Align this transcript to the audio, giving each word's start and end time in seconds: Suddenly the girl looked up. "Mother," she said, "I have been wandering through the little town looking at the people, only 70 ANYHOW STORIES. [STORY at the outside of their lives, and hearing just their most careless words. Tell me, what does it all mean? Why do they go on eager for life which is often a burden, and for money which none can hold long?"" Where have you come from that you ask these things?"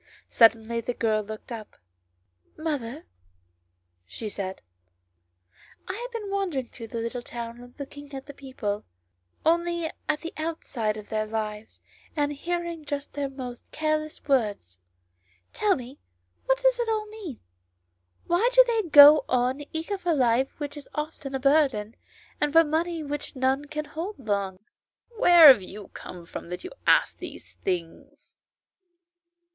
Suddenly 0.29 0.81
the 0.81 0.95
girl 0.95 1.21
looked 1.21 1.51
up. 1.51 1.75
"Mother," 2.57 3.05
she 4.07 4.29
said, 4.29 4.63
"I 5.87 5.93
have 5.93 6.11
been 6.11 6.31
wandering 6.31 6.69
through 6.69 6.87
the 6.87 6.97
little 6.97 7.21
town 7.21 7.75
looking 7.77 8.11
at 8.15 8.25
the 8.25 8.33
people, 8.33 8.83
only 9.45 9.81
70 9.81 9.83
ANYHOW 9.83 9.91
STORIES. 9.91 9.91
[STORY 9.91 10.13
at 10.15 10.21
the 10.21 10.43
outside 10.43 10.97
of 10.97 11.09
their 11.09 11.27
lives, 11.27 11.81
and 12.15 12.33
hearing 12.33 12.83
just 12.83 13.13
their 13.13 13.29
most 13.29 13.69
careless 13.71 14.23
words. 14.27 14.79
Tell 15.53 15.75
me, 15.75 15.99
what 16.47 16.57
does 16.63 16.79
it 16.79 16.89
all 16.89 17.05
mean? 17.05 17.39
Why 18.25 18.49
do 18.53 18.63
they 18.65 18.89
go 18.89 19.23
on 19.29 19.61
eager 19.71 19.99
for 19.99 20.15
life 20.15 20.59
which 20.59 20.75
is 20.75 20.89
often 20.95 21.35
a 21.35 21.39
burden, 21.39 21.95
and 22.41 22.51
for 22.51 22.63
money 22.63 23.03
which 23.03 23.35
none 23.35 23.65
can 23.65 23.85
hold 23.85 24.17
long?"" 24.17 24.57
Where 25.19 25.47
have 25.49 25.61
you 25.61 25.89
come 25.89 26.25
from 26.25 26.49
that 26.49 26.63
you 26.63 26.71
ask 26.87 27.19
these 27.19 27.53
things?" 27.63 28.35